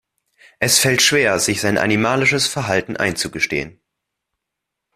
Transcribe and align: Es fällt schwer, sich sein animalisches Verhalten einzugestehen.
Es 0.57 0.79
fällt 0.79 1.03
schwer, 1.03 1.37
sich 1.37 1.61
sein 1.61 1.77
animalisches 1.77 2.47
Verhalten 2.47 2.97
einzugestehen. 2.97 3.79